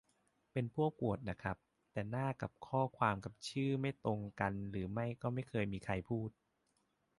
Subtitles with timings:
[0.51, 1.57] เป็นพวกโควตน่ะครับ
[1.91, 6.29] แต่หน้ากับข้อความกับชื่อมันไม่ตรงกันหรือไม่ก็ไม่เคยมีใครเคยพูด